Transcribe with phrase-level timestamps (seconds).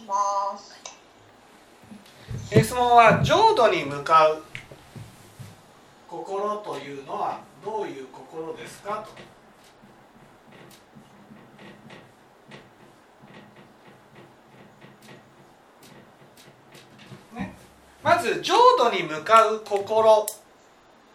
[0.00, 0.80] します。
[2.48, 4.42] 質問は浄土に向かう
[6.08, 9.10] 心というのはどういう心ですかと。
[17.36, 17.54] ね、
[18.02, 20.26] まず浄土に向かう心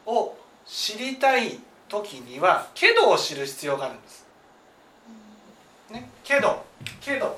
[0.05, 1.59] を知りたい
[1.89, 4.25] 時にはけどを知る必要があるんです。
[5.91, 6.63] ね、けど。
[7.01, 7.35] けど。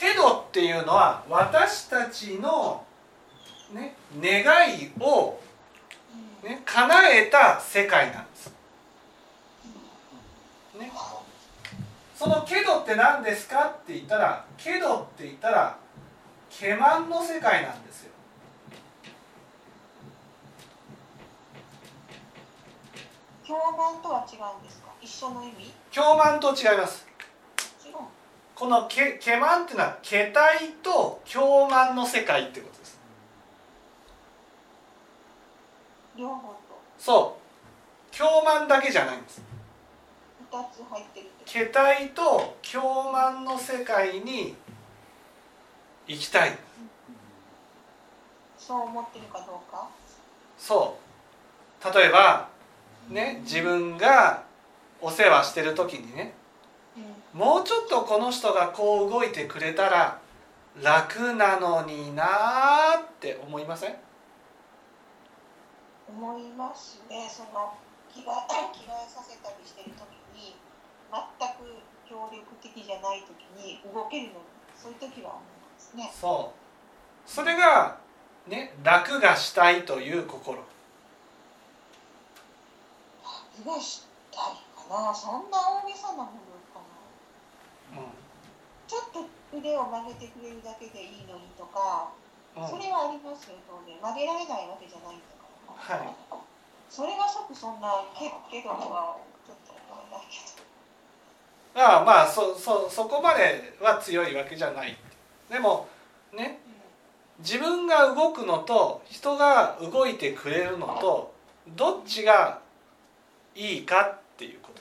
[0.00, 2.82] けどっていうのは私たちの、
[3.72, 4.42] ね、願
[4.74, 5.38] いを、
[6.42, 8.50] ね、叶えた世界なんです。
[10.78, 10.90] ね、
[12.16, 15.76] その「けど」って何ですかって言ったら「けど」って言ったら
[16.48, 18.10] 「ケマンの世界なんですよ。
[23.44, 24.88] 教満とは違うんですか？
[25.02, 25.70] 一緒の意味？
[25.90, 27.09] 教満と違います。
[28.60, 33.00] このけ「ケマン」っていうのは「ケ体」と「教満の世界ってことです。
[36.14, 36.56] 両方と。
[36.98, 38.14] そう。
[38.14, 39.40] 教満だけじゃないんです。
[40.52, 44.54] 二つ入ってるってケ体と教満の世界に
[46.06, 46.58] 行きたい。
[48.58, 49.88] そう思ってるかどうか？
[50.58, 50.98] そ
[51.82, 51.94] う。
[51.94, 52.50] 例えば
[53.08, 54.42] ね自分が
[55.00, 56.39] お世話してる時にねうん
[57.32, 60.20] もうちょっとこの人がこう動いてくれたら
[60.82, 63.96] 楽なのになーって思いません？
[66.08, 67.28] 思いますね。
[67.30, 67.74] その
[68.12, 68.26] 着替え
[68.74, 70.00] 着替えさせたりしてる時
[70.34, 70.56] に
[71.10, 71.20] 全
[71.54, 74.38] く協力的じゃない時に動けるのに
[74.76, 76.10] そういう時は思いますね。
[76.20, 77.30] そう。
[77.30, 77.98] それが
[78.48, 80.58] ね楽がしたいという心。
[83.22, 84.42] 楽がしたい
[84.74, 85.14] かな。
[85.14, 86.30] そんな大げさなもの
[88.86, 92.12] ちょっと腕を曲げてくれるだけでいいのにとか、
[92.54, 95.94] それはありますよ当然曲げられないわけじゃないんだか。
[95.94, 96.14] らはい。
[96.90, 104.96] それが即そんなけけどはちょっと思えないけどああまあそそそこまでは強いわけじゃない。
[105.48, 105.86] でも
[106.32, 106.58] ね
[107.38, 111.32] 自分が動くのと人が動いてくれるのと
[111.68, 112.60] どっちが
[113.54, 114.79] いいかっていうこと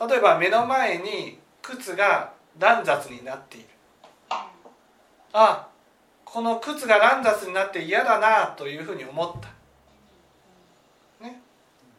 [0.00, 3.68] 例えば目の前に靴が乱雑になっている。
[5.32, 5.68] あ
[6.24, 9.54] この靴が乱雑になって嫌だなというふうに思った。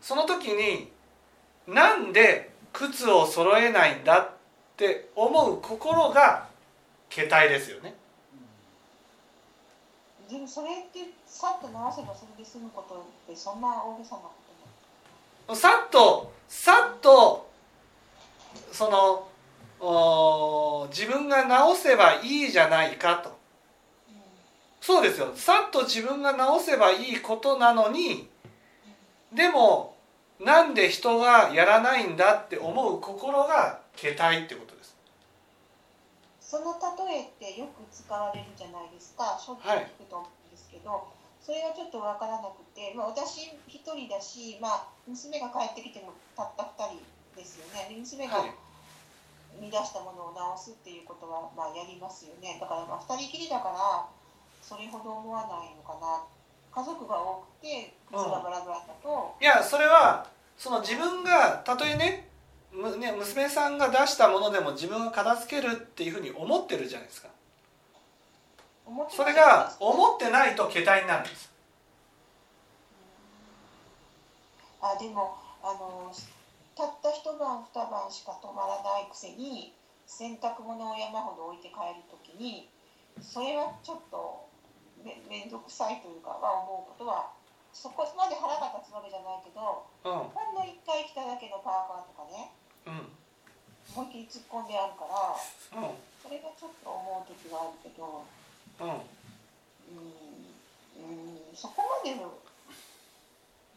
[0.06, 0.92] その時に
[1.66, 4.30] なんで靴を揃えないんだっ
[4.78, 6.48] て思う心が
[7.10, 7.96] 携帯ですよね。
[10.30, 14.32] でもそれってさっと直せばそれで済むことってそんな大げさなこ
[15.48, 17.50] とさっとさっと
[18.72, 19.28] その
[19.80, 23.36] お自分が直せばいいじゃないかと。
[24.82, 25.32] そうですよ。
[25.36, 28.30] さっと自分が直せばいいことなのに
[29.34, 29.96] でも
[30.40, 34.96] なんで人がやらないんだって思う心が携帯ってことです。
[36.40, 36.78] その
[37.08, 39.40] 例えってよく使われるじゃないですか。
[39.40, 41.08] しょっちゅう聞くと思うんですけど、
[41.42, 47.02] それがちょっとわからなくて、まあ、私一人だし、まあ、娘が帰ってきてもたった2人
[47.36, 47.88] ですよね。
[47.90, 48.52] で娘がはい。
[49.56, 52.58] 生み出したものを直すっていうことは、まあ、やりますよね。
[52.60, 54.06] だからまあ2人きりだから
[54.62, 56.24] それほど思わないのかな。
[56.76, 62.28] 家族が多くて靴がバラバラだと、いやそれはその自分がたとえね
[62.74, 67.30] むね娘さんが出したものでも自分が片付けるっていうふうに思ってるじゃないですか。
[69.10, 71.50] それが思ってないと桁になるんです。
[74.82, 76.12] あでもあの
[76.76, 79.74] たった一晩二晩しか泊まらないくせに
[80.06, 82.68] 洗濯物を山ほど置いて帰るときに
[83.24, 84.46] それはちょっと
[85.04, 87.32] め面倒くさいというかは思うことは
[87.72, 90.32] そこまで腹が立つわけじゃないけどうん。
[90.32, 92.52] ほんの一回着ただけのパーカーとかね
[92.88, 93.12] うん。
[93.96, 95.36] 思いっきり突っ込んであるから
[95.80, 95.96] うん。
[96.24, 98.24] それがちょっと思う時があるけど
[98.80, 98.88] うん。
[98.88, 100.36] うん
[100.96, 102.28] うんそこまで思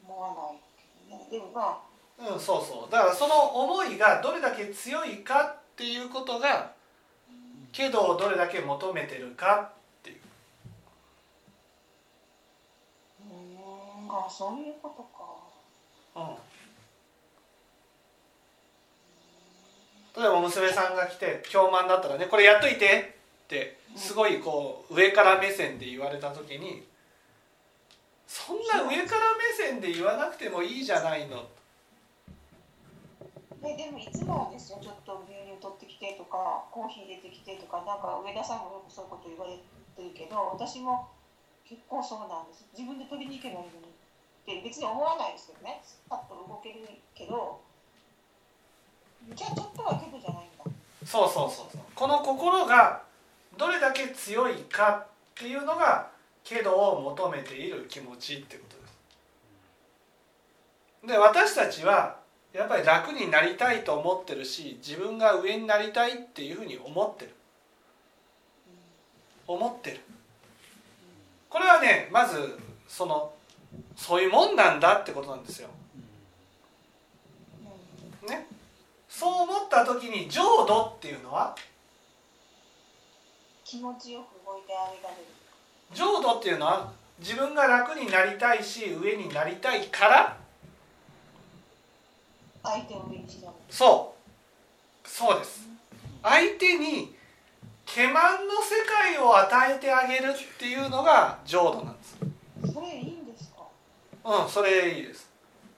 [0.07, 1.27] わないけどね。
[1.31, 1.88] でもまあ
[2.19, 2.93] うん、そうそう。
[2.93, 6.73] だからその思いがどれだけ強いかっていうことが
[7.71, 9.71] けどをどれだけ求めてるか
[10.01, 10.17] っていう。
[13.31, 15.19] うーんあそういうことか。
[20.17, 23.15] うん、例えば娘さんが来て教満だったらね「これやっといて」
[23.45, 26.85] ってすごいこう上から目線で言われた時に
[28.27, 31.47] 「そんな上から目線で言わなくてもいいじゃないの」
[33.63, 39.59] えでもいつもですよちょっと牛乳取ってきてとかコーヒー入れてきてとかなんか上田さんもよくそういうこと言われ
[39.97, 41.09] てるけど私も
[41.67, 42.65] 結構そうなんです。
[42.73, 45.83] 自分で取りに行けばいいのにって別に思わないですけどね。
[46.09, 47.61] パッと動けるけど
[49.35, 50.65] じゃあちょっとはけどじゃないんだ。
[51.05, 51.81] そうそうそうそう。
[51.95, 53.03] この心が
[53.59, 56.09] どれだけ強いかっていうのが
[56.45, 58.99] けどを求めている気持ちってことです。
[61.07, 62.17] で私たちは
[62.59, 67.35] やっぱり楽になりたいと思ってるし自分が上になりたいっていうふうに思ってる。
[69.47, 70.01] 思ってる。
[71.49, 72.59] これはねまず
[72.89, 73.33] その
[73.95, 75.69] そういうもんなんだってことなんですよ。
[78.29, 78.49] ね、
[79.09, 81.55] そう思った時に浄土っていうのは
[83.65, 85.23] 気持ちよく動いてあげられる
[85.95, 90.38] 浄土っていうのは自分が楽になりたいし上になりたいから
[92.71, 94.15] 相手を上にしなそ
[95.05, 95.09] う。
[95.09, 95.67] そうです。
[96.23, 97.15] 相手に
[97.87, 102.19] 欺瞞の世界を与えてあげるっていうのが浄土なんです。
[102.73, 103.63] それいいんですか？
[104.25, 105.31] うんそれいいです、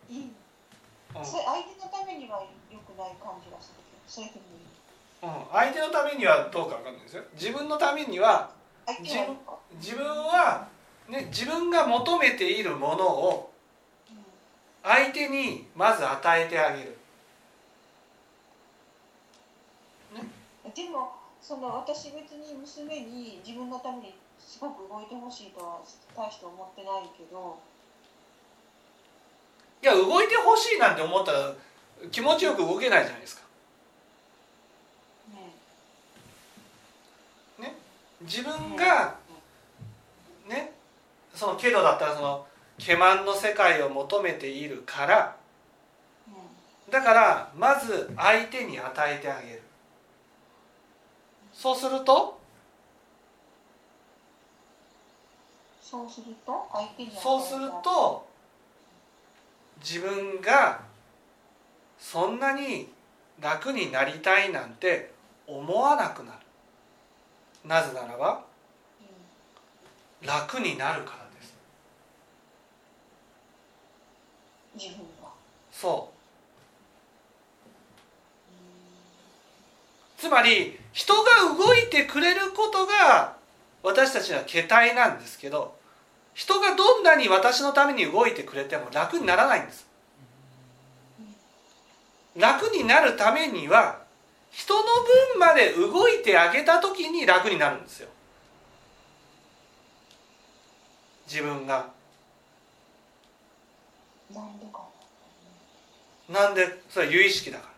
[0.09, 1.25] いい、うん。
[1.25, 4.61] それ相手のためには良くない感じがするそれでもいい
[5.23, 7.23] うん、相手のためにはどうかわかんないですよ。
[7.35, 8.51] 自分のためには
[8.89, 10.67] 自分は、
[11.09, 13.50] ね、自分が求めているものをうん
[14.83, 16.97] 相手にまず与えてあげる。
[20.75, 21.13] でも
[21.43, 25.81] その私別に娘に自分のためにすごく動いてほしいとは
[26.17, 27.59] 大して思ってないけど。
[29.83, 31.53] いや動いてほしいなんて思ったら
[32.11, 33.43] 気持ちよく動けないじゃないですか。
[37.59, 37.75] ね。
[38.21, 39.17] 自分が
[40.47, 40.73] ね。
[41.35, 42.47] そのけどだったらその
[42.81, 45.37] 欺瞞の世界を求めているから。
[46.27, 46.35] うん
[46.91, 49.63] だからまず相手に与えてあげる。
[51.53, 52.41] そうすると？
[55.81, 56.69] そうすると？
[56.73, 58.27] 相手にそうすると
[59.81, 60.81] 自分が
[61.99, 62.89] そんなに
[63.41, 65.13] 楽になりたいなんて
[65.47, 66.39] 思わなくなる。
[67.69, 68.43] なぜならば
[70.23, 71.55] う楽になるからですん
[74.75, 75.29] 自分が
[75.73, 76.21] そう。
[80.21, 83.37] つまり人が動いてくれることが
[83.83, 85.75] 私たちは桁体なんですけど
[86.35, 89.87] 人がどんなに私のために動いてくれても楽にならないんです。
[92.37, 94.01] 楽になるためには
[94.51, 98.09] 人の分まで動いてあげた時に楽になるんですよ。
[101.27, 101.89] 自分が。
[104.35, 104.83] なんでか
[106.29, 107.71] なんでそれは有意識だから。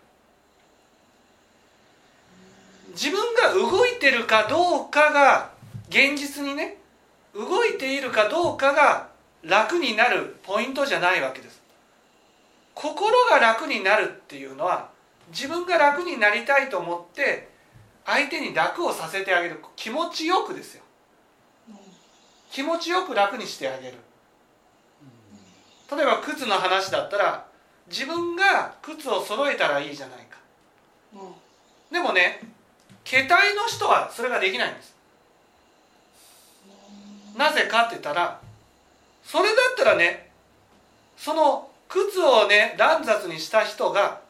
[2.95, 5.51] 自分が動いてるかどうかが
[5.89, 6.77] 現実にね
[7.35, 9.09] 動いているかどうかが
[9.43, 11.63] 楽になるポイントじゃないわけです。
[12.75, 14.91] 心が楽になるっていうのは
[15.29, 17.49] 自分が楽になりたいと思って
[18.05, 19.63] 相手に楽をさせてあげる。
[19.77, 20.83] 気持ちよくですよ。
[22.51, 23.97] 気持ちよく楽にしてあげる。
[25.97, 27.47] 例えば靴の話だったら
[27.89, 30.39] 自分が靴を揃えたらいいじゃないか。
[31.15, 31.20] うん。
[31.93, 32.41] でもね
[33.05, 34.94] 携帯の人はそれができないんです。
[37.37, 38.41] なぜかって言ったら
[39.25, 40.31] それだったらね
[41.17, 44.20] その靴をね乱雑にした人が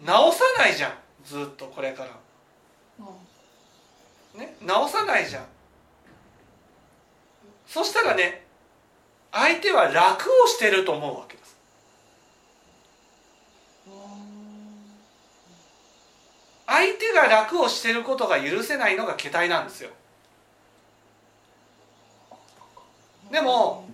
[0.00, 0.92] 直さないじゃん。
[1.24, 2.10] ずっとこれから。
[4.34, 4.40] うん。
[4.40, 4.56] ね？
[4.60, 5.44] 直さないじゃん。
[7.66, 8.41] そしたらね
[9.32, 11.56] 相手は楽をしてると思うわけです。
[16.66, 19.90] 相手が楽をしてることが許せないのが桁体なんですよ。
[23.30, 23.88] でも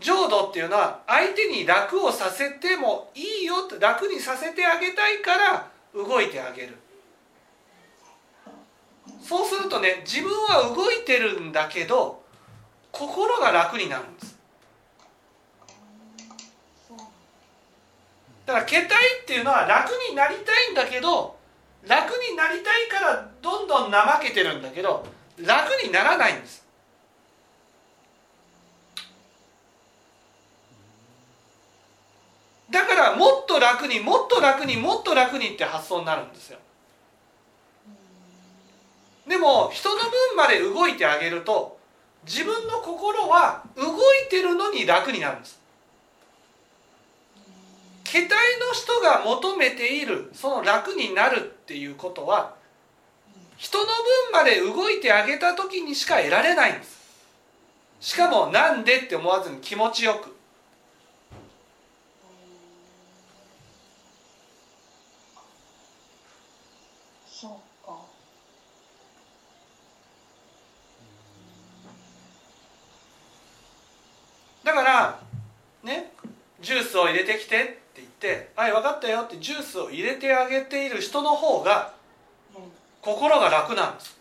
[0.00, 6.76] 浄土っていうのは相手に楽をさせてもいいよって楽にさせてあげたいから動いてあげる。
[9.22, 12.22] そうするとね自分は動いてるんだけど
[12.98, 14.36] 心が楽になるんです。
[18.44, 21.36] だから桁体っていうのは楽になりたいんだけど
[21.86, 26.66] 楽になりたいからどんどん怠けてるんだけど楽にならないんです。
[32.70, 36.58] だからもっと楽にもっと楽にもっと楽にって発想になるんですよ。
[39.28, 41.77] でも人の分まで動いてあげると
[42.28, 45.58] 自分の心は動いてるのに楽になるんです。
[48.04, 52.54] 桁世帯の人が求めているその楽になるっていうことは
[53.58, 53.92] 人の分
[54.32, 56.98] まで動いてあげた時にしか得られないんです。
[58.00, 60.34] しかもなんでって思わずに気持ちよく。
[67.30, 67.98] そうか
[74.64, 75.20] だから
[75.82, 76.12] ね
[76.60, 81.92] ジュースを入れてきてって言って「はい分かったよ」ってジュースを入れてあげている人の方が
[83.00, 84.18] 心が楽なんです。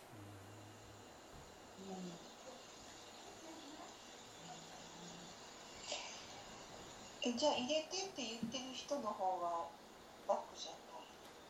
[7.24, 9.40] えじゃあ入れてって言ってる人の方
[10.28, 10.78] が楽じゃな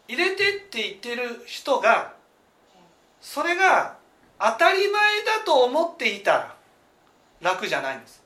[0.08, 0.14] い？
[0.16, 2.14] 入れてって言ってる人が
[3.22, 3.98] それが
[4.40, 6.56] 当たり前だと思っていたら
[7.42, 8.24] 楽じゃないんです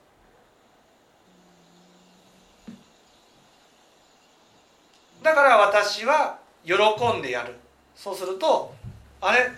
[5.21, 6.73] だから私は喜
[7.17, 7.55] んでやる。
[7.95, 8.73] そうすると
[9.21, 9.51] あれ？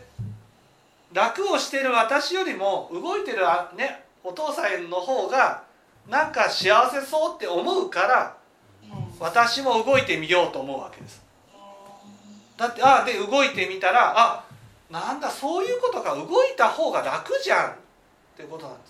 [1.14, 3.44] 楽をしてる私よりも動いてる
[3.78, 5.64] ねお父さんの方が
[6.10, 8.36] なんか幸せそうって思うから
[9.20, 11.22] 私も動いてみようと思うわけです。
[12.58, 14.44] だってあで動いてみたらあ
[14.90, 16.16] なんだそういうことか。
[16.16, 17.70] 動いた方が楽じゃん。
[17.72, 17.76] っ
[18.36, 18.90] ていうことなんです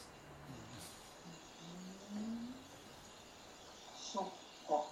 [2.15, 4.23] んそっ
[4.67, 4.85] か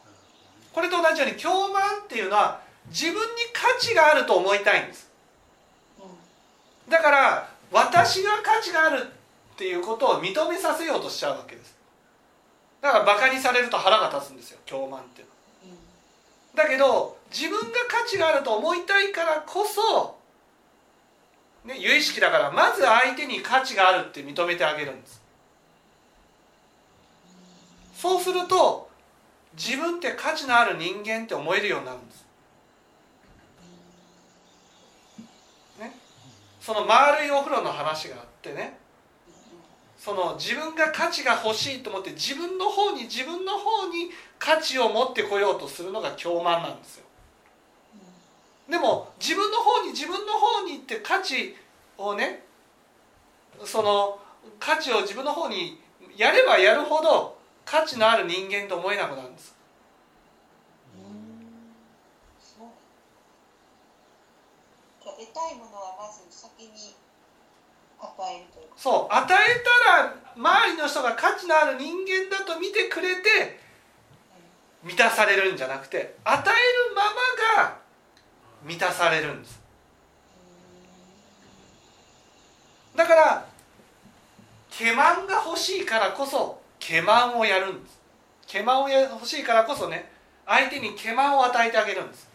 [0.73, 3.19] これと同じように狂慢っていうのは自分に
[3.53, 5.09] 価値があると思いたいんです。
[6.89, 11.75] だから私が価値があるっていうことを認めさせようとしちゃうわけです。
[12.81, 15.27] だからバカにされると腹が立つんですよ狂慢っていう
[15.67, 16.63] のは。
[16.63, 20.17] だけど自分が価値があると思いたいからこそ、
[21.63, 25.21] ね、有意識だからまず相手に価値があるって認めてあげるんです。
[27.95, 28.89] そうすると
[29.57, 32.25] 自分って価値のある人間って思えるようになるんです、
[35.79, 35.95] ね、
[36.59, 38.79] その丸いお風呂の話があってね。
[40.03, 47.05] その自分が価値が欲しいと思って自分の方に自分の方に価値を持ってこようとするのが狂慢なんですよ。
[48.67, 51.55] でも自分の方に自分の方にって価値
[51.99, 52.43] をね
[53.63, 54.17] その
[54.59, 55.79] 価値を自分の方に
[56.17, 59.55] やればやるほど価値のある人間と思えなくなるんです。
[62.39, 62.67] そう
[65.03, 66.95] じゃあ得たいものはまず先に
[67.99, 68.73] 与えるというか。
[68.75, 69.13] そう。
[69.13, 73.59] 与えたら周りの人が価値のある人間だと見てくれて
[74.83, 77.77] 満たされるんじゃなくて与えるままが
[78.63, 79.61] 満たされるんです。
[82.95, 83.45] だから
[84.69, 87.99] ケマンが欲しいからこそケマンをやるんです。
[88.47, 90.11] ケマンをや欲しいからこそね
[90.45, 92.27] 相手にケマンを与えてあげるんです。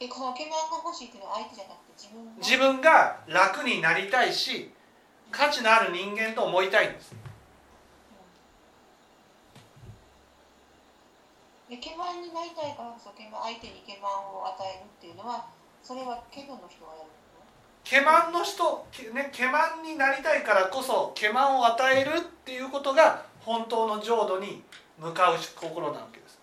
[0.00, 2.42] えこのケマンが欲しいっていうのは相手じゃなくて自分が？
[2.42, 4.70] 自分が楽になりたいし
[5.30, 7.14] 価値のある人間と思いたいんです。
[11.70, 13.22] でケマンになりたいからこそ相
[13.60, 15.46] 手にケマンを与えるっていうのは
[15.84, 17.08] それはケドの人がやる。
[17.08, 17.19] の
[17.84, 24.62] ケマンの人、けね、ケマンになりたいからこそケマンを与えるっていうことが本当の浄土に
[24.98, 26.38] 向かう心なわけです。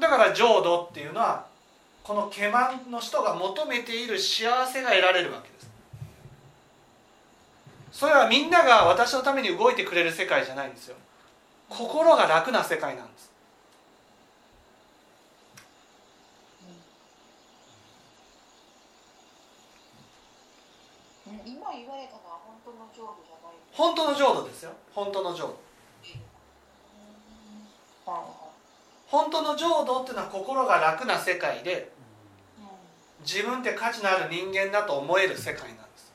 [0.00, 1.46] だから浄土っていうのは
[2.02, 5.70] このケマンの人が求めている幸せが得られるわけです。
[7.92, 10.96] それはみんなが私のために動いてくれる世界じゃないんですよ
[11.72, 13.30] 心が楽な世界なんです。
[21.26, 21.52] うん。
[21.52, 24.72] 今言われたのは本当の浄土じゃない本当の浄土ですよ。
[24.94, 25.72] 本当の浄土。
[29.06, 31.92] 本当の浄土っていうのは心が楽な世界で
[33.20, 36.12] 自分って価値のある人間だと思える世界なんです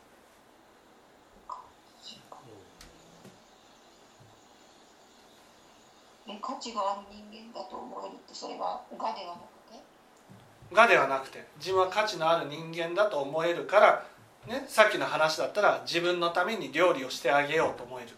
[6.28, 10.74] え価値がある人間だと思えるってそれは我ではなくて？
[10.74, 14.06] がではなくて自分は価値のある人間だと思えるから、
[14.48, 18.10] ね、さっきの話だったら自分のために料理をしてあげようと思える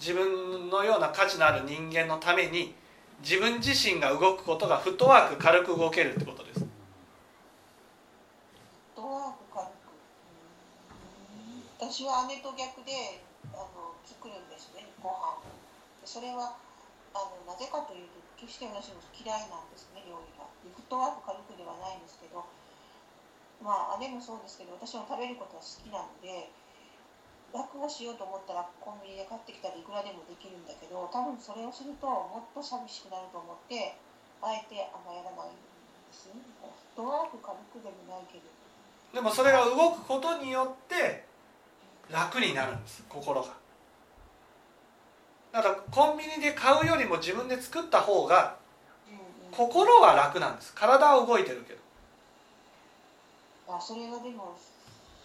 [0.00, 2.74] 自分のような価値のある人間のために
[3.22, 6.64] 自分自身が動くことがフットワーク軽く動けるってことです。
[8.96, 9.68] ドワーク軽く。
[11.82, 11.90] うん。
[11.90, 13.20] 私は姉と逆で
[13.52, 15.40] あの作るんですねご飯
[16.04, 16.56] それは
[17.12, 20.46] あのなぜかというと決して私も嫌いなんですね料理が。
[20.64, 22.44] でフットワーク軽くではないんですけど
[23.60, 26.48] まあ姉もそうですけど私も食べることは好きなので
[27.50, 33.98] 楽をしようと思ったらコンビニで買ってきたらいくらでもできるんだけど多分それをするともっと寂しくなると思って
[34.40, 36.40] あえてあんまやらないんですね。
[36.62, 38.48] フットワーク軽くでもないけど。
[39.12, 41.26] でもそれが動くことによって
[42.08, 43.59] 楽になるんです心が。
[45.52, 48.56] だからコンビニで買うよりも自分で作った方が
[49.50, 50.72] 心は楽なんです。
[50.74, 51.80] 体は動いてるけど。
[53.68, 54.56] あそれがでも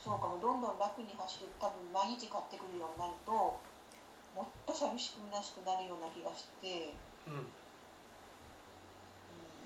[0.03, 0.39] そうかも。
[0.41, 1.47] どんどん楽に走る。
[1.59, 6.93] 多分毎日買ってくるようになるともっと寂しく虚しくなるような気がして、
[7.29, 7.33] うん。
[7.33, 7.45] うん、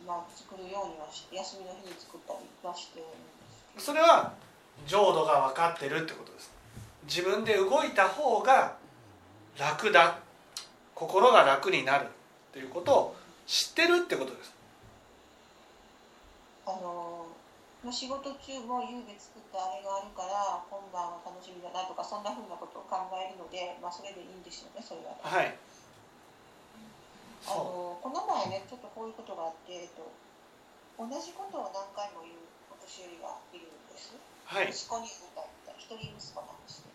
[0.05, 3.03] まあ作るようにはして休みの日に作ったりはして
[3.77, 4.33] それは
[4.85, 6.51] 浄土が分かってるってことです。
[7.07, 8.75] 自分で動いた方が
[9.57, 10.19] 楽だ
[10.99, 13.15] 心が楽になるっていうことを
[13.47, 14.51] 知ってるってことです。
[16.67, 17.25] あの
[17.79, 25.15] まあ仕事中も夕べ作ったあれがあるから今晩は楽しみだなとかそんなふうなことを考えるので、まあ、それでいいんですよねそれは。
[25.23, 25.55] はい。
[27.47, 30.03] あそのこの前ねちょっとこういうことがあって、えっと、
[30.99, 34.11] 同じことを何回も言うお年寄りがいるんです。
[34.11, 34.67] うはい。
[34.67, 35.71] 息子に歌った。
[35.79, 36.88] 一人息子なんです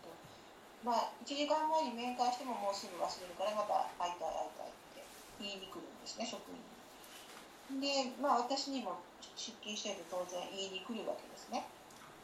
[0.85, 5.01] まあ、1時間前に面会してももうすぐ忘れるからまた会いたい会いたいって
[5.41, 7.81] 言いに来るんですね職員に。
[7.81, 9.01] でまあ私にも
[9.33, 11.65] 出勤してると当然言いに来るわけですね。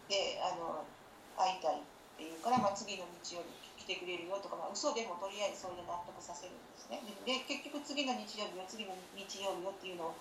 [0.06, 0.86] であの
[1.34, 3.50] 会いたいって言うから、まあ、次の日曜日
[3.82, 7.02] 来てくれるよとか、まあ、嘘でもとりあえずそれで納得させるんですね。
[7.26, 10.16] で結局次の日曜日よ次の日曜日よっていうのを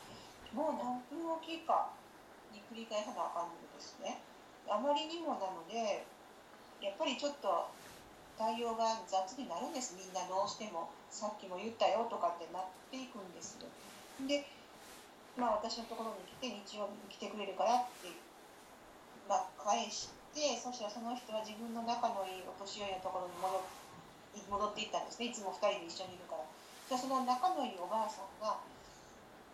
[0.57, 1.93] もう何分おきか
[2.57, 4.25] に繰り返さなあかんのですね。
[4.65, 6.09] あまりにもなので
[6.81, 7.69] やっぱりちょっと
[8.41, 9.93] 対応が雑になるんです。
[10.01, 10.89] みんなどうしても。
[11.11, 13.67] さっきも言ったよとかってなっていくんですよ。
[14.25, 14.47] で
[15.37, 18.09] まあ私のところに来て日曜日に来てくれるからって
[19.29, 23.35] まあ返してそしたらその人は自分の仲のいいお年寄りのところに
[24.47, 25.27] 戻っていったんですね。
[25.29, 26.47] いつも2人で一緒にいるから。
[26.47, 28.63] じゃその仲のいいおばあさんが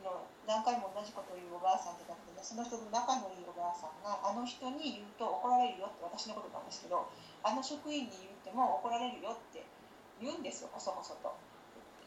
[0.04, 7.08] の何回も同じことを言うおばあさんじゃなくてねその人の仲のいいおばあさんがあの人に言うと怒られるよって私のことなんですけど
[7.42, 9.64] あの職員に言っても怒られるよって
[10.20, 11.34] 言うんですよこそこそと。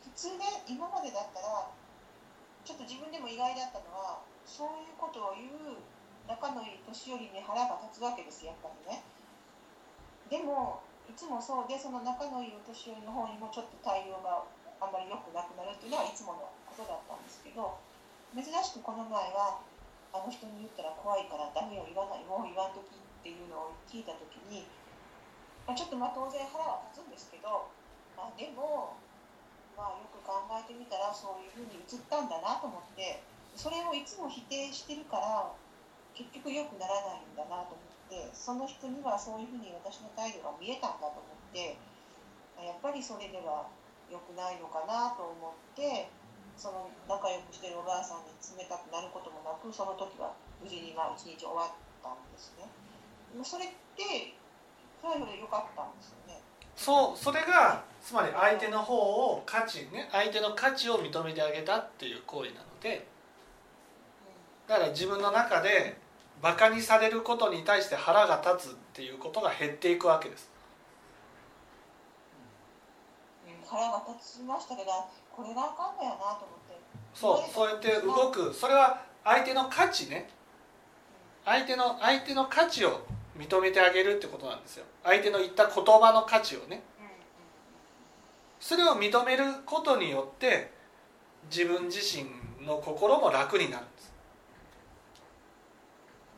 [0.01, 1.69] 普通ね今までだったら
[2.63, 5.79] ちょっと自分でも意外だったのはそういうことを言う
[6.27, 9.01] 仲のいい年寄りに腹が立つわけですやっぱりね。
[10.29, 14.45] でもいつもそうでその仲のいいお年寄りの方にもちょっと対応が
[14.79, 16.45] あんまり良くなくなるっていうのはいつもの
[16.79, 17.75] ことだったんですけど
[18.31, 19.59] 珍しくこの前は
[20.15, 24.63] あの人に言ったら怖いからダメよ言わないもう言わんときっていうのを聞いた時に、
[25.67, 27.67] まあ、ちょっとまあ当然腹は立つんですけど、
[28.15, 28.95] まあ、でも、
[29.75, 33.21] まあ、よく考えてみたらそういうふうに映ったんだなと思って
[33.59, 35.51] それをいつも否定してるから
[36.15, 41.77] 結局良くならないんだなと思ってその人にはそういうふうに私の態度が見えたんだと思って
[42.59, 43.69] やっぱりそれでは
[44.09, 46.09] 良くないのかなと思って
[46.59, 51.71] その仲良くしてるおばあさんに冷たくなることもなくその時は無事にまあ一日終わっ
[52.03, 52.67] たんですね。
[53.47, 54.35] それって
[54.99, 56.43] それぞれ良かったんですよね。
[56.75, 63.07] そうそれがつまり相手の方を価値ね相手の価値を認めてあげたっていう行為なので
[64.67, 65.97] だから自分の中で
[66.41, 70.49] バカにされることに対して腹が立つっていうことが減っていくわけです
[73.45, 74.91] うん、腹が立ちましたけど
[75.39, 76.75] これがあかんのやなと思って。
[77.13, 78.53] そうそうやって動く。
[78.53, 80.29] それは相手の価値ね。
[81.45, 83.05] 相手の相手の価値を
[83.37, 84.85] 認めてあげるってことなんですよ。
[85.01, 86.83] 相手の言った言葉の価値をね。
[88.59, 90.73] それを認めることによって
[91.49, 92.25] 自分自身
[92.67, 94.13] の心も楽になるんです、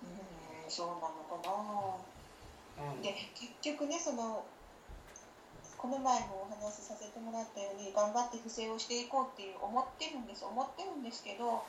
[0.03, 0.09] うん
[0.65, 1.49] うんそうなのか
[2.77, 2.93] な。
[2.93, 3.01] うん。
[3.01, 4.45] で結局ねその
[5.81, 11.65] この前もお話しさせてもらったように頑張って不正をしていこうっていう思ってるんです思ってるんですけど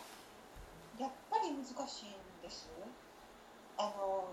[1.00, 2.68] やっぱり難しいんです。
[3.80, 4.28] あの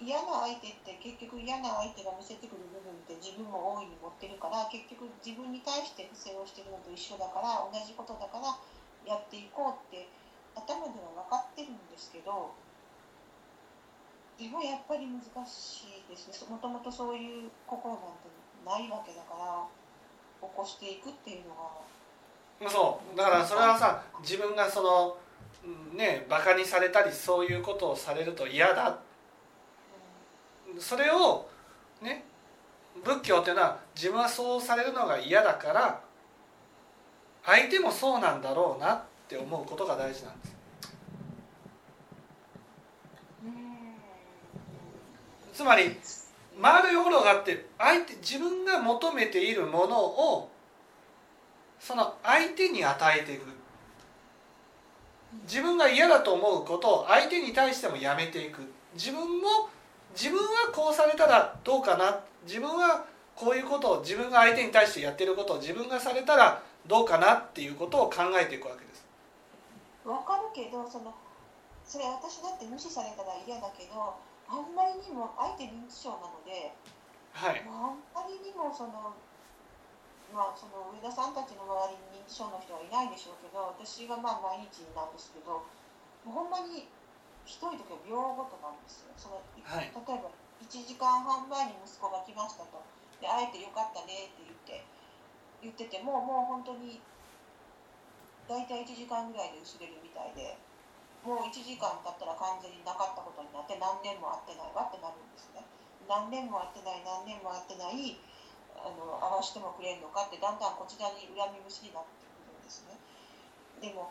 [0.00, 8.56] 嫌な相手って結局嫌な相手が見せてくる部分って自分も大いに持ってるから結局自分に対して不正をしてるのと一緒だから同じことだから
[9.04, 10.08] やっていこうって
[10.56, 12.50] 頭では分かってるんですけど
[14.40, 16.34] でもやっぱり難しいですね。
[16.48, 19.64] もともとそういう心なんてないわけだから
[20.40, 22.70] 起こしていくっていうのが。
[22.70, 23.16] そう。
[23.16, 25.16] だからそれはさ自分がその
[25.64, 28.98] うんねバカにされたりそういうことをされると嫌だ。
[30.78, 31.48] それを
[32.00, 32.24] ね
[33.04, 36.00] 仏教っていうのは自分はそうされるのが嫌だから
[37.44, 40.56] 相手もそうなんだろうなって思うことが大事なんです
[43.42, 43.54] うんうん
[45.52, 45.96] つまり
[46.62, 50.48] 丸い心があって相手自分が求めているものを
[51.80, 53.46] その相手に与えていく。
[55.44, 58.60] 自分が嫌だと思うことを相手に対してもやめていく。
[58.94, 59.70] 自分も
[60.14, 62.20] 自分はこうされたらどうかな。
[62.46, 67.32] 自分はこういうことを自分が相手に対してやってることを自分がされたらどうかな。
[67.32, 69.04] っていうことを考えていくわけです。
[70.04, 71.12] わかるけどその
[71.84, 74.14] それ私だって無視されたら嫌だけど
[74.52, 76.76] あんまりにも相手認知症なので、
[77.32, 79.16] はい、まあ、あんまりにもその
[80.28, 85.64] まあその上田さんたちの周りに認知症の人はいないでしょうけど私がまあ毎日なんですけど
[86.28, 86.84] もうほんまに
[87.48, 89.10] ひどい時は秒ごとなんですよ。
[89.18, 89.90] その、はい。
[89.90, 90.30] 例えば
[90.62, 92.78] 1時間半前に息子が来ましたと。
[93.18, 94.82] で会えてよかったねって言って
[95.62, 96.98] 言っててももう本当に
[98.50, 100.58] 大体1時間ぐらいで薄れるみたいで
[101.22, 105.62] もう1時間経ったら完全になかったことになって何年も会ってないわってなるんですね。
[106.10, 108.18] 何年も会ってない何年も会ってない
[108.74, 112.98] あの会わしてもくれんのかってだんだんこちらに恨み節になってくるんですね。
[113.78, 114.10] でも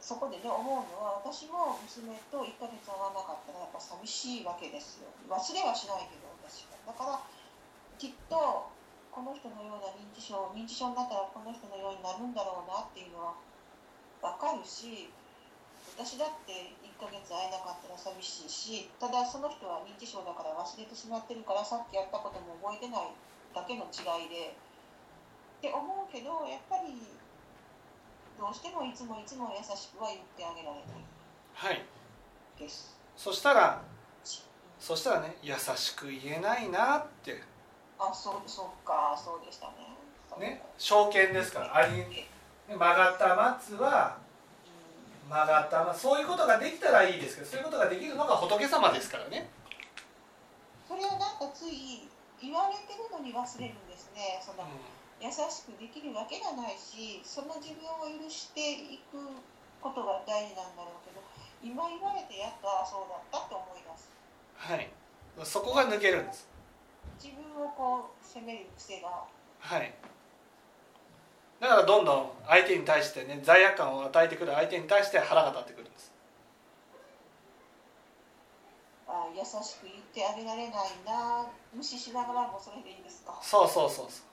[0.00, 5.08] そこでね思うのは私も娘と1ヶ月会わなかったらやっぱ寂しいわけですよ。
[5.32, 6.76] 忘れはしないけど私は。
[6.84, 7.24] だから
[7.96, 8.68] きっと
[9.08, 13.36] この人のような認知症認知症になったらこの人のようになるんだろうなっていうのは
[14.20, 15.08] 分かるし
[16.00, 23.12] 私だって1ヶ月会えなかったら寂しいしただその人は認知症だから忘れてしまってるからさっきやったことも覚えてない
[23.52, 24.56] だけの違いで。
[24.56, 26.96] って思うけどやっぱり
[28.40, 31.04] どうしてもいつもいつも優しくは言ってあげられない。
[31.52, 31.84] はい、
[32.58, 32.96] です。
[33.14, 33.82] そしたら
[34.80, 37.42] そしたらね優しく言えないなって。
[37.98, 40.48] あそうそっかそうでしたね。
[40.48, 42.06] ね証券ですからあり
[42.66, 44.29] 曲がった松はうん
[45.30, 49.46] 曲がった松そういうことができたらいいですけどそういうことができるのが仏様ですからね。
[50.90, 52.10] それをなんかつい
[52.42, 54.42] 言われてるのに忘れるんですね。
[54.42, 54.66] その
[55.22, 59.22] 優しくできるわけがないしその自分を許していく
[59.78, 61.22] ことが大事なんだろうけど
[61.62, 64.10] 今言われてやっとあそうだったって思い出す。
[64.58, 64.90] はい。
[65.46, 66.50] そこが抜けるんです。
[67.22, 69.22] 自分をこう責める癖が。
[69.60, 69.94] はい
[71.60, 76.10] だからどんどん相手に対してね罪悪感を与えてくる相手に対して腹が立ってくるんです。
[79.06, 83.38] あ優しく言ってあげられないな無視しながらもそれでいいんですか？
[83.42, 84.24] そうそうそうそう。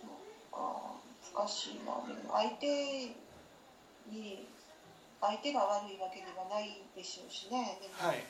[0.00, 2.02] そうか難しいな。
[2.08, 2.66] でも相手
[4.10, 4.48] に
[5.20, 7.78] 相手が悪いわけではないでしょうしね。
[7.92, 8.24] はい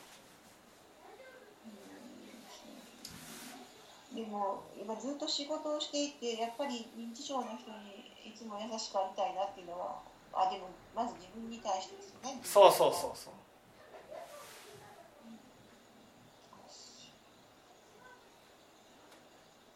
[4.10, 10.05] うんでも今ずっと仕事をしていてやっぱり認知症の人にいつも優しくありたいなっていうのは
[10.37, 12.39] あでもまず自分に対してですよね。
[12.45, 13.35] そうそうそうそう。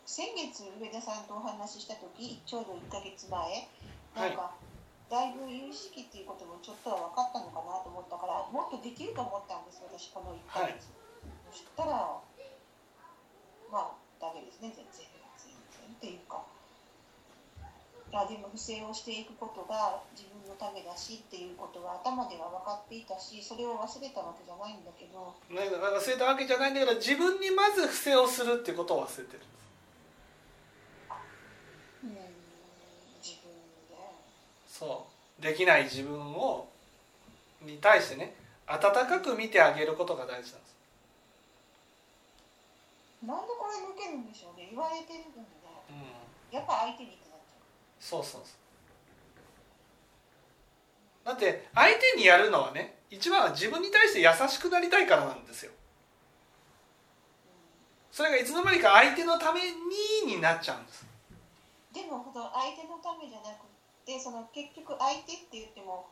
[0.05, 3.67] 先月上田さんとお話しした時ちょうど1ヶ月前
[4.15, 4.55] なんか、
[5.11, 10.87] だいぶ有識っていうこともちょっとは分かったのかなと思ったからもっとできると思ったんです私この1ヶ月、
[11.51, 12.23] そしたら
[14.65, 15.05] ね全然
[15.37, 16.41] 全然っていうか
[18.13, 29.41] いやでも不正をしていくことが自分のためだしっていうことは頭では分かっていたしそれを忘れたわけじゃないんだけどね忘れたわけじゃないんだけど自分にまず不正をするっていうことを忘れてる。
[32.05, 32.11] うん
[33.19, 33.51] 自分
[33.91, 33.97] で。
[34.69, 35.07] そ
[35.41, 35.43] う。
[35.43, 36.69] できない自分を
[37.63, 38.37] に対してね
[38.69, 40.74] 温かく見てあげることが大事なんです
[43.27, 44.69] なんでこれ抜けるんでしょうね。
[44.71, 45.83] 言われてるのにね。
[45.91, 46.05] うん
[46.55, 47.55] やっぱ相手にってなっちゃ
[47.99, 48.57] そうそうそう。
[51.27, 55.73] だって相手にやるのはね一番は自分に対して優しくなりたいからなんですよ。
[55.73, 55.75] う、
[58.15, 59.75] それがいつの間にか相手のために
[60.37, 61.03] になっちゃうんです。
[61.03, 61.07] う
[61.91, 63.67] ん、でもその相手のためじゃなく
[64.07, 66.07] てその結局相手って言っても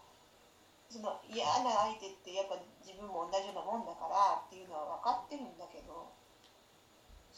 [0.91, 6.11] その嫌な相手ってやっぱ自分も同じようなもんだからっていうのは分かってるんだけど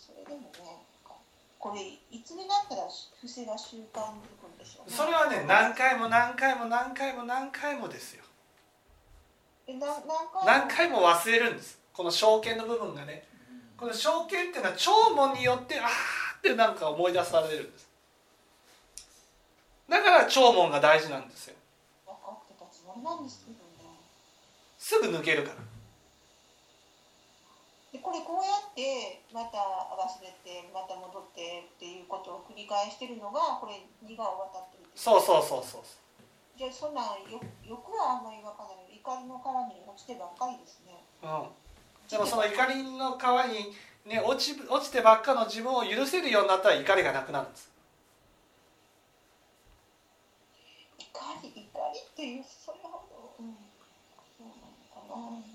[0.05, 0.85] それでもね
[1.59, 2.83] これいつになったら
[3.19, 4.95] 不正が習慣づくんでしょうね。
[4.95, 8.25] それはね何回も何回も何回も何回もですよ。
[9.67, 9.97] えな何
[10.31, 11.79] 回何回も忘れるんです。
[11.95, 13.25] この証券の部分がね。
[13.79, 15.89] この証券っていうのは聴聞によってあー
[16.39, 17.89] ってなんか思い出されるんです。
[19.89, 21.55] だから聴聞が大事なんですよ。
[22.05, 23.59] 分かってたつもりなんですけどね。
[24.79, 25.57] すぐ抜けるから。
[25.57, 25.63] で
[28.05, 29.57] これこうやってまた
[29.97, 35.83] 忘れてまた戻ってっていうことを繰り返してるのがこれ2が渡ってるってそうそうそうそう
[36.55, 38.95] じゃあそんなんよ欲はあんまりわかんない。
[39.01, 41.03] 怒りの川に落ちてばっかりですね。
[41.25, 41.49] うん、
[42.09, 43.75] でもその怒りの川に、
[44.07, 47.73] ね、落ち落ちてばっかの自分を許せるようになったら怒りがなくなるんです。
[51.01, 53.57] 怒り怒りっていうそれほど、うん、
[54.39, 55.54] そうなのかな。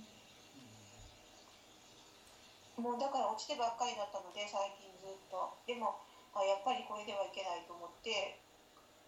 [2.80, 5.52] もうだから落ちてばっかりだったので最近ずっと。
[5.68, 6.00] でも
[6.32, 8.40] あやっぱりこれではいけないと思って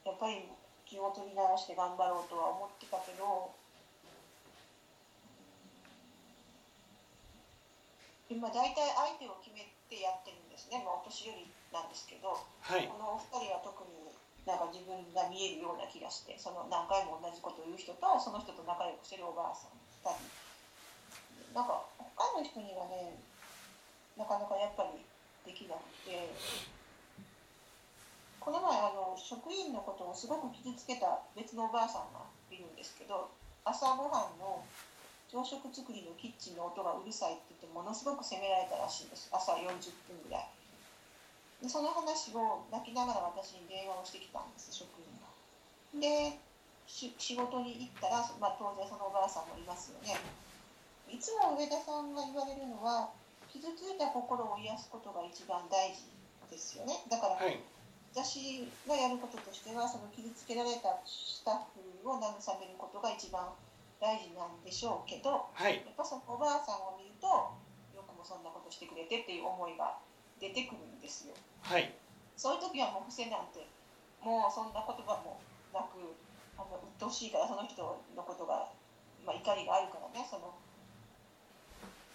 [0.03, 0.43] やっぱり
[0.84, 3.53] 気を取り直して頑張ろうとは思ってたけど
[8.27, 12.88] 今大体相手を決めてやってるんですね、まあ、お年寄りなんですけど、はい。
[12.88, 14.07] このお二人は特に
[14.47, 20.41] なんか自分が見えるような気がしてその何回も同じことを言う人とその人と仲良くしてるおばあさん2人
[21.53, 23.21] なんか他の人にはね
[24.17, 25.06] なかなかやっぱり
[25.45, 26.71] できなくて。
[28.41, 33.30] この前あの職員のことをすごく傷つけた別のおばあさんがいるんですけど
[33.63, 34.65] 朝ごはんの
[35.30, 39.30] 朝食作りのキッチンの音がうるさいって言ってものすごく責められたらしいんです。
[39.32, 39.62] 朝40
[40.10, 40.50] 分ぐらい。
[41.62, 45.30] でその話を泣きながら私に電話をしてきたんです職員が。
[46.02, 46.41] で
[46.89, 50.17] し仕事に行ったら、まあ、当然そのおばあさんもいますよね。
[51.08, 53.13] いつも上田さんが言われるのは
[53.51, 56.07] 傷ついた心を癒すことが一番大事
[56.47, 57.03] ですよね。
[57.11, 57.59] だから、はい。
[58.11, 63.55] 私がやることとしてはその傷つけられたスタッフを慰めることが一番
[64.03, 65.79] 大事なんでしょうけどはい。
[65.79, 67.27] やっぱそのおばあさんを見ると
[67.95, 69.95] よくもそんなことしてくれてっていう思いが
[70.43, 71.31] 出てくるんですよ。
[71.63, 71.87] はい。
[72.35, 73.63] そういう時はもう伏せなんて
[74.19, 75.39] もうそんな言葉も
[75.71, 76.11] なく
[76.59, 77.79] あの鬱陶しいからその人
[78.11, 78.67] のことが、
[79.23, 80.51] まあ、怒りがあるからねその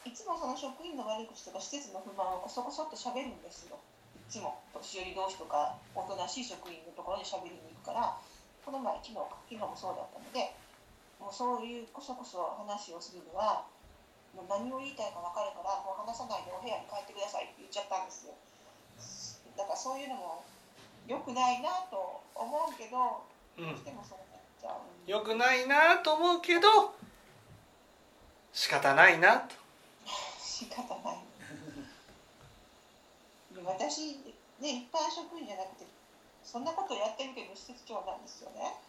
[0.07, 3.75] いつもその職員の悪口とか施設の不満をこそこそっと喋るんですよ。
[4.15, 4.63] いつも。
[4.71, 8.15] 年寄り同士とかおとなしい職員のところに喋りに行くから
[8.63, 9.35] この前昨日か。
[9.51, 10.55] 昨日もそうだったので
[11.19, 13.67] もうそういうこそこそ話をするのは
[14.31, 18.39] もう何を言いたいか分かるからもう話さないでお部屋に帰ってくださいって言っちゃったんですよ。
[19.59, 20.47] だからそういうのも
[21.11, 23.27] 良くないなと思うけど
[23.59, 23.75] うん。
[23.75, 25.27] どうしてもそうなっちゃうよ。
[25.27, 26.95] くないなと思うけど
[28.55, 29.66] 仕方ないなと
[30.57, 31.21] 仕方ない。
[33.53, 34.25] で私
[34.57, 35.85] ね一般職員じゃなくて
[36.41, 38.81] そんなことやってるけど施設長なんですよね。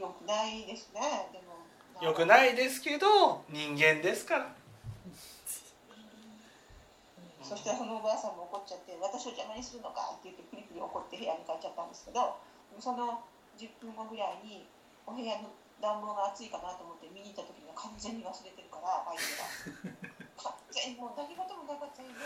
[0.00, 1.28] よくないですね。
[1.36, 1.60] でも
[2.00, 4.48] よくいないですけど人間ですから。
[7.44, 12.34] そしたらそのおばあさんも怒っちゃって私を邪魔にするのかって言ってプリプリ怒って部屋に帰っちゃったんですけど
[12.80, 13.22] その
[13.54, 14.66] 10分後ぐらいに
[15.06, 19.95] お部屋の暖房が暑いかなと思って見に行った時には完全に忘れてるから相手が
[20.76, 22.20] 完全にもう何事もなかったよね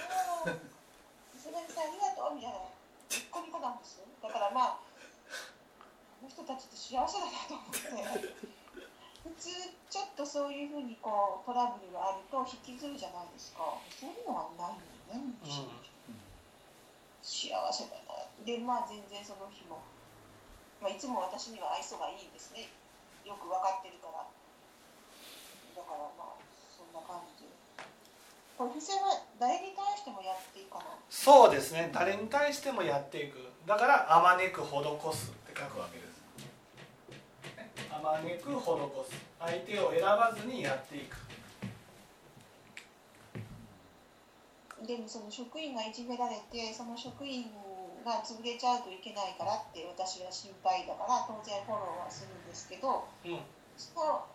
[1.38, 4.06] それさんありがとうみたいなニコニコなんですよ。
[4.22, 4.82] だからまあ
[6.18, 8.34] この人たちって幸せだなと思って
[9.24, 9.48] 普通
[9.88, 13.78] ちょっとそういうふうにこうトラブルがあると引きずるじゃないですか。
[13.88, 15.34] そういうのはないのね、
[17.22, 19.82] 幸せだなでまあ全然その日も、
[20.80, 22.68] まあ、いつも私には愛想がいいんですね。
[23.24, 24.24] よく分かってるから。
[24.24, 26.39] だからまあ
[28.60, 30.84] これ不正は誰に対してもやっていいかな？
[31.08, 31.88] そうですね。
[31.96, 33.40] 誰に対してもやっていく。
[33.64, 36.20] だからあまねく施すって書くわけです。
[37.88, 39.16] あまねく施す。
[39.40, 41.16] 相手を選ばずにやっていく。
[44.84, 47.48] でもその職員がいじめられてその職員
[48.04, 53.40] が潰れちゃうといけないからって私は心配だから当然フォローはするんですけどうん。
[53.78, 54.26] その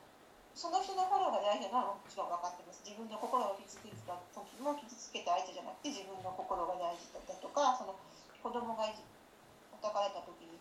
[0.56, 2.80] その人のフォローが大事なのはもちろん分かってます。
[2.88, 7.92] 自分の心を傷つけた時も傷つけた相手じゃなくて自分の心が大事だったとかその
[8.40, 9.04] 子供がいじ
[9.84, 10.56] 叩かれた時に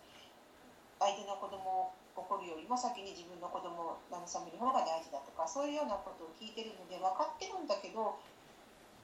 [0.99, 8.15] 相手の子供を怒るよりも先に自分の子供を慰める方が大事だとかそういうようなことを聞いてるので分かってるんだけど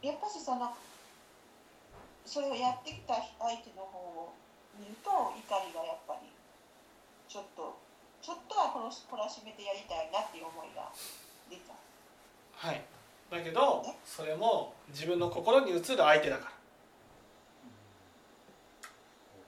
[0.03, 0.71] やっぱしその
[2.25, 4.33] それをやってきた相手の方を
[4.79, 6.27] 見ると怒りがやっぱり
[7.29, 7.75] ちょっと
[8.31, 10.87] ちょっとは懲らし懲らしめてやりたいなっていう思いが
[11.51, 11.75] 出た。
[11.75, 12.79] はい。
[13.27, 16.53] だけどそれも自分の心に映る相手だから。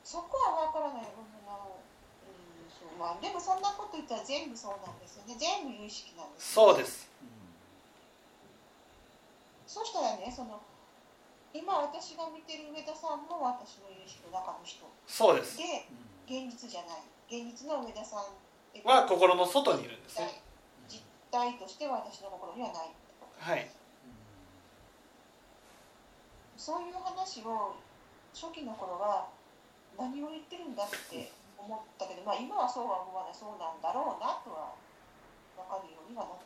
[0.02, 1.78] そこは分からない部分なの
[2.26, 2.98] うんそう。
[2.98, 5.38] まあでもそんなこと言ったら全部そうなんですよね。
[5.38, 7.06] 全部有意識なんですそうです。
[9.70, 10.58] そしたらねその
[11.54, 14.82] 今私が見てる上田さんも私の有意識の中の人。
[15.06, 15.54] そうです。
[15.54, 15.86] で
[16.26, 17.06] 現実じゃない。
[17.30, 18.26] 現実の上田さん
[18.84, 20.42] は心の外にいるんですね。
[20.88, 22.88] 実体としては私の心にはない。
[22.88, 23.68] ってことはい。
[26.56, 27.74] そういう話を
[28.32, 29.28] 初期の頃は
[29.98, 34.74] 何を言ってるんだって思ったけど、まあ、今はそうは思わないそうなんだろうなとは
[35.58, 36.42] 分かるようにはなっ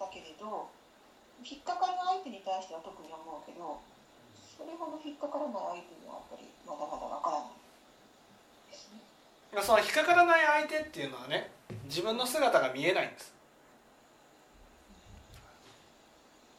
[0.00, 0.68] たけれど
[1.44, 3.80] 引っかかる相手に対しては特に思うけど
[4.40, 7.57] それほど引っかからない相手にはやっぱりまだまだわからない
[9.62, 11.50] その引っかからない相手っていうのはね
[11.84, 13.34] 自分の姿が見えないんです。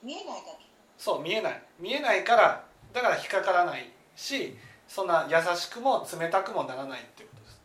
[0.03, 0.65] 見えないだけ。
[0.97, 1.63] そう見えない。
[1.79, 7.59] 見えないからだから引っかからないしそんな優しくも冷たくもならないっていうことです。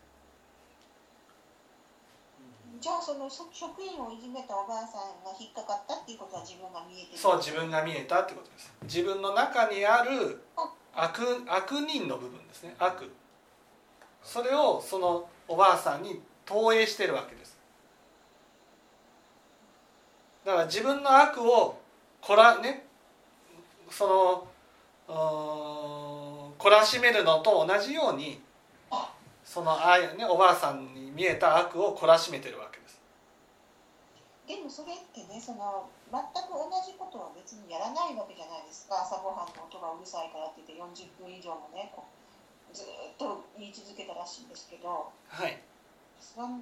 [2.79, 7.17] じゃあそのそ職員をいじめたおばあさんが引っかかったっていうことは自分が見えてる。
[7.17, 8.71] そう自分が見えたってことです。
[8.83, 10.39] 自分の中にある
[10.93, 12.75] 悪悪人の部分ですね。
[12.77, 13.11] 悪
[14.25, 17.55] それをそのおばあさんに投影してるわけです。
[20.43, 21.79] だから自分の悪を
[22.21, 22.85] こらね
[23.89, 24.47] そ
[25.07, 28.41] の懲らしめるのと同じように
[29.43, 32.99] そのあい、ね、おばあさんに見えた悪を懲らしめてるわけです。
[34.47, 39.01] でもそれってねその全く同じことは別にやらないわけじゃないですか。
[39.01, 41.93] 朝ごはんの音がうるさいからって言って40分以上もね
[42.75, 45.57] ずーっと言い続けたらしいんですけどはい。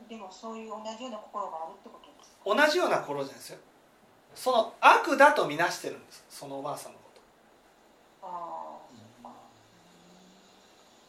[0.08, 3.58] でもそういう同じような心があるってことです同じような心じゃないですよ。
[4.36, 6.26] その悪だと見なしてるんです。
[6.30, 7.22] そのおばあさんのこと。
[8.24, 8.78] あ
[9.24, 9.30] あ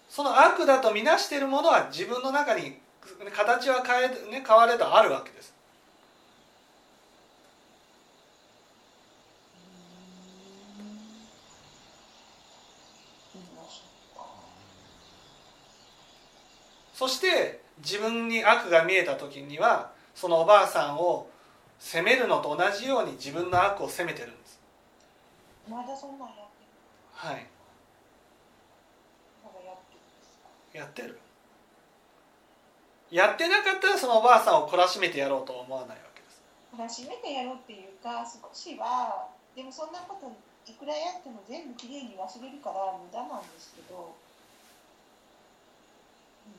[0.09, 2.79] その悪だと見なしているものは自分の中に
[3.35, 5.54] 形は変え、ね、変われどあるわけです
[16.95, 21.29] そして自分に悪が見えた時にはそのおばあさんを
[21.79, 24.61] 責めるのと同じように自分の悪を責めてるんです。
[25.69, 26.47] まだそんなんやってる
[27.13, 27.47] はい。
[30.73, 31.27] やってるんですか？
[33.11, 36.43] やってなかったらそのおばあさんを懲らしめてやろうとは思わないわけです。
[36.75, 40.33] 懲らしめてやろうっていうか少しはでもそんなこと
[40.71, 44.15] いくらやっても全部きれいに忘れるから無駄なんですけど
[46.47, 46.55] うん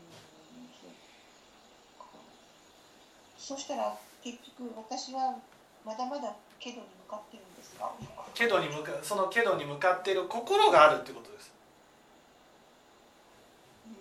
[3.45, 5.35] そしたら結局私は
[5.85, 7.91] まだまだけどに向かってるんですが
[8.33, 11.53] けどに向かそのけどに向かっている心があるってことです。
[13.85, 13.95] うん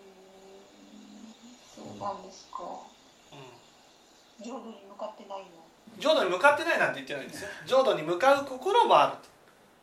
[1.76, 2.62] そうなんですか。
[2.62, 5.44] う浄土に向かってないの？
[5.44, 7.48] ん浄土に向かってないなんて言ってないんですよ。
[7.66, 9.28] 浄土に向かう心もあると。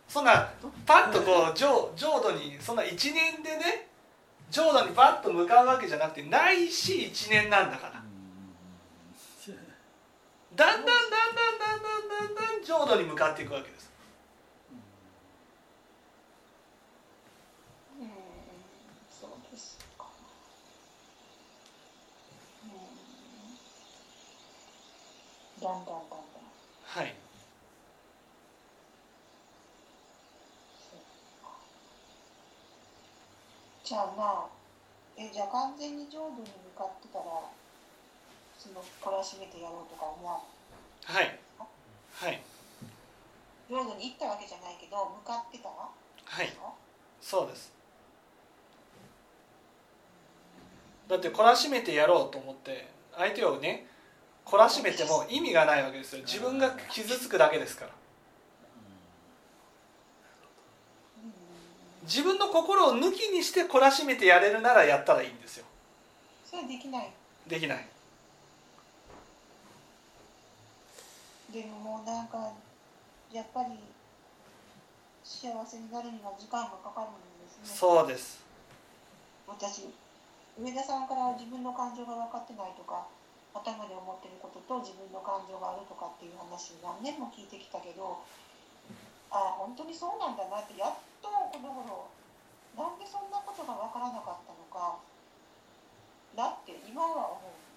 [0.08, 0.50] そんな
[0.88, 3.90] パッとこう浄浄土にそんな一年でね
[4.50, 8.01] 浄土にパッと向かうわけじゃなくてないし一年なんだから
[10.56, 13.92] だんだんだんだんだんだんだん浄土に向かっていくわけです。
[25.62, 26.20] だんだんだんだん
[26.84, 27.14] はい
[33.84, 34.50] じゃあまあ
[35.18, 37.26] えじゃあ完全に浄土に向かってたら
[38.62, 40.38] その懲らしめてやろうとか思わ
[41.08, 41.26] ない？
[41.26, 41.40] はい。
[42.14, 42.42] はい。
[43.68, 45.70] 浄土に行ったわけじゃないけど向かってた？
[45.70, 45.90] ら
[46.26, 46.54] はい。
[47.20, 47.48] そう？
[47.48, 47.74] です。
[51.08, 53.88] だって懲らしめてやろうと思って相手をね
[54.46, 56.22] 懲らしめても意味がないわけですよ。
[56.22, 57.92] 自分が傷つくだけですから。
[61.24, 61.34] うん。
[62.08, 65.66] 自分の心を抜きにして懲らしめてやれるならやったらいいんですよ。
[66.46, 67.12] それできない。
[67.48, 67.88] できない
[71.52, 72.52] でももうなんか
[73.32, 73.76] やっぱり
[75.24, 77.68] 幸せになるには時間がかかるんですね。
[77.68, 78.44] そうです。
[79.48, 79.92] 私
[80.58, 83.08] 上田さんから自分の感情が分かってないとか
[83.54, 88.24] 頭で思ってることと自分の感情があるとかっていう話何年も聞いてきたけど
[89.32, 92.08] ああ本当にそうなんだなってやっとこの頃
[92.76, 95.00] なんでそんなことが分からなかったのか
[96.36, 97.71] なって今は思う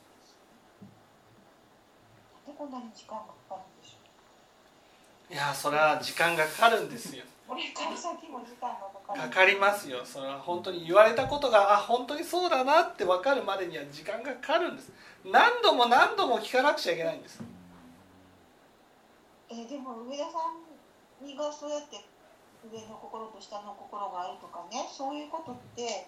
[2.65, 4.01] こんなに時間がかかるんでしょ
[5.29, 5.35] う。
[5.35, 7.23] いやそれは時間がかかるんですよ。
[7.45, 10.01] かかりますよ。
[10.03, 14.91] それは本当に言われたことがあ本当にそうだなって分かるまでには時間がかかるんです。
[15.29, 17.43] 何度も何度も聞かなくちゃいけないんです。
[19.51, 20.39] えーでも上田さ
[21.21, 22.01] んにがそうやって
[22.73, 24.89] 上の心と下の心があるとかね。
[24.91, 26.07] そういうことって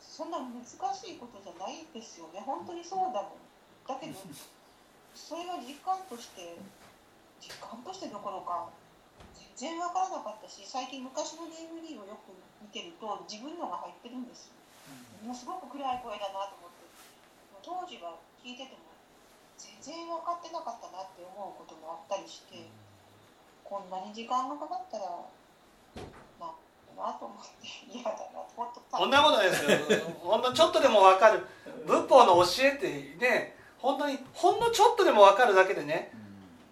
[0.00, 2.40] そんな難しいことじゃないですよね。
[2.40, 3.42] 本当にそうだもん。
[3.86, 4.16] だけど
[5.14, 6.56] それが実感として
[7.40, 8.68] 実感としてどころか。
[9.54, 12.32] 全然わからなかったし最近昔の DVD をよく
[12.64, 14.48] 見てると自分のが入ってるんです。
[14.48, 14.56] よ
[15.22, 16.82] ものすごく暗い声だなと思って。
[17.62, 18.90] 当時は聞いてても
[19.56, 22.66] 全然分かってなかったなって思うこともあったりして
[23.62, 25.22] こんなに時間がかかったら
[26.42, 26.50] な
[26.98, 29.78] なと思って嫌だなと思ってこんなことないですよ。
[30.18, 31.46] ほんのちょっとでも分かる。
[31.86, 36.14] 仏法の教えってね本当にほんのちょっとでも分かるだけでね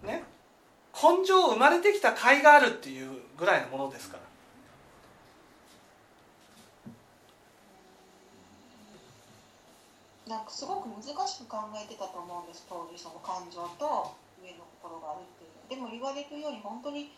[0.01, 0.23] ね
[0.95, 4.23] 根性生まれてきた甲斐があるっていうぐらいのものですから。
[10.31, 15.51] なんかすごく難しく考えてたと思うんです当時その感情と上の心があるっていう。
[15.59, 17.11] のでも言われるように本当に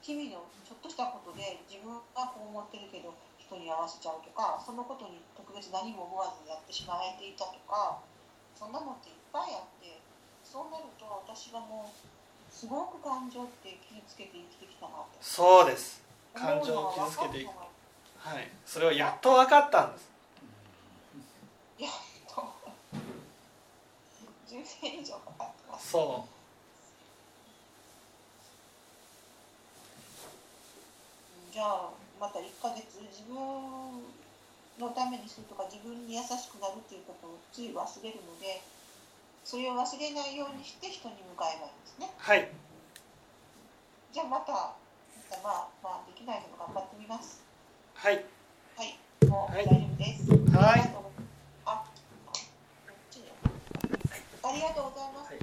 [0.00, 8.00] 日々のちょっとしたことで自分がこう思ってるけど人に合わせちゃうとかそのことに特別何も思わずやってしまえていたとか
[8.56, 9.98] そんなのってぱいあって
[10.46, 16.04] そうなると私はもうすごく感情って気をつけて生きてきたなってそうです。
[16.32, 17.50] 感情を傷つけていく
[18.18, 18.48] はい。
[18.64, 20.08] それをやっと分かったんです。
[21.78, 21.92] やっ
[22.30, 22.42] と。
[24.46, 25.90] 10年以上かかってます。
[25.90, 26.24] そ
[31.52, 33.36] じゃあまた1ヶ月自分
[34.78, 38.62] のためにするとか自分に優しくなるっていうことをつい忘れるので
[39.44, 42.10] それを忘れないようにして人に向かえばいいんですね。
[42.16, 42.48] はい。
[44.12, 44.76] じゃあまたま
[45.30, 47.44] たまあまあできないけど頑張ってみます。
[47.94, 48.24] はい。
[48.76, 48.98] はい。
[49.26, 50.30] もう大丈夫です。
[50.56, 51.04] はい。
[54.46, 55.40] ありがとうございます、はい。